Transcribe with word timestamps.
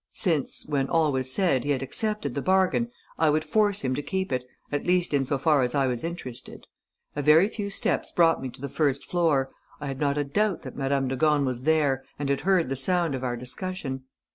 Since, 0.13 0.65
when 0.67 0.89
all 0.89 1.11
was 1.11 1.31
said, 1.31 1.63
he 1.63 1.69
had 1.69 1.83
accepted 1.83 2.33
the 2.33 2.41
bargain, 2.41 2.89
I 3.19 3.29
would 3.29 3.43
force 3.43 3.81
him 3.81 3.93
to 3.93 4.01
keep 4.01 4.31
it, 4.31 4.43
at 4.71 4.87
least 4.87 5.13
in 5.13 5.23
so 5.23 5.37
far 5.37 5.61
as 5.61 5.75
I 5.75 5.85
was 5.85 6.03
interested. 6.03 6.65
A 7.15 7.21
very 7.21 7.47
few 7.47 7.69
steps 7.69 8.11
brought 8.11 8.41
me 8.41 8.49
to 8.49 8.61
the 8.61 8.67
first 8.67 9.05
floor... 9.05 9.51
I 9.79 9.85
had 9.85 9.99
not 9.99 10.17
a 10.17 10.23
doubt 10.23 10.63
that 10.63 10.75
Madame 10.75 11.07
de 11.07 11.15
Gorne 11.15 11.45
was 11.45 11.65
there 11.65 12.03
and 12.17 12.29
had 12.29 12.41
heard 12.41 12.69
the 12.69 12.75
sound 12.75 13.13
of 13.13 13.23
our 13.23 13.35
discussion. 13.37 14.05